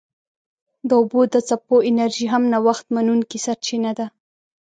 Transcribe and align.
د 0.87 0.89
اوبو 0.99 1.21
د 1.33 1.35
څپو 1.47 1.75
انرژي 1.89 2.25
هم 2.33 2.43
نوښت 2.53 2.85
منونکې 2.95 3.37
سرچینه 3.45 3.91
ده. 3.97 4.05